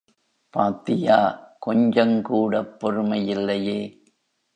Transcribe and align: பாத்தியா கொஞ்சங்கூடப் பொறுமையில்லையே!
பாத்தியா 0.53 1.17
கொஞ்சங்கூடப் 1.65 2.73
பொறுமையில்லையே! 2.79 3.79